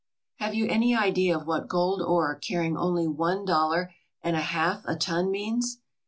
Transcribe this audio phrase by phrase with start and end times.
[0.37, 3.93] Have you any idea of what gold ore carrying only one dollar
[4.23, 5.79] and a half a ton means?